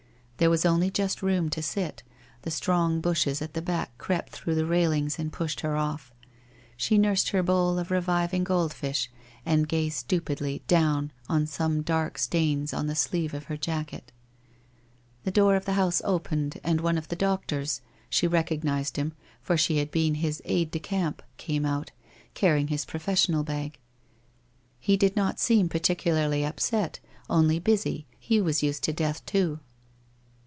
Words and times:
There 0.37 0.49
was 0.49 0.65
only 0.65 0.89
just 0.89 1.21
room 1.21 1.51
to 1.51 1.61
sit, 1.61 2.01
the 2.41 2.49
strong 2.49 2.99
bushes 2.99 3.43
at 3.43 3.53
the 3.53 3.61
back 3.61 3.95
crept 3.99 4.31
through 4.31 4.55
the 4.55 4.65
railings 4.65 5.19
and 5.19 5.31
pushed 5.31 5.59
her 5.59 5.75
off. 5.77 6.11
She 6.75 6.97
nursed 6.97 7.29
her 7.29 7.43
bowl 7.43 7.77
of 7.77 7.91
reviving 7.91 8.43
gold 8.43 8.73
fish 8.73 9.11
and 9.45 9.67
gazed 9.69 9.97
stupidly 9.97 10.63
down 10.67 11.11
on 11.29 11.45
some 11.45 11.83
dark 11.83 12.17
stains 12.17 12.73
on 12.73 12.87
the 12.87 12.95
sleeve 12.95 13.35
of 13.35 13.43
her 13.43 13.55
jacket. 13.55 14.11
The 15.25 15.29
door 15.29 15.55
of 15.55 15.65
the 15.65 15.73
house 15.73 16.01
opened 16.03 16.59
and 16.63 16.81
one 16.81 16.97
of 16.97 17.09
the 17.09 17.15
doctors— 17.15 17.81
she 18.09 18.25
recognized 18.25 18.97
him, 18.97 19.13
for 19.43 19.55
she 19.55 19.77
had 19.77 19.91
been 19.91 20.15
his 20.15 20.41
aide 20.45 20.71
de 20.71 20.79
camp 20.79 21.21
—■ 21.35 21.37
came 21.37 21.67
out, 21.67 21.91
carrying 22.33 22.69
his 22.69 22.83
professional 22.83 23.43
bag. 23.43 23.77
He 24.79 24.97
did 24.97 25.15
not 25.15 25.39
seem 25.39 25.69
particularly 25.69 26.43
upset, 26.43 26.99
only 27.29 27.59
busy, 27.59 28.07
he 28.17 28.41
was 28.41 28.63
used 28.63 28.83
to 28.85 28.91
death 28.91 29.23
too. 29.27 29.59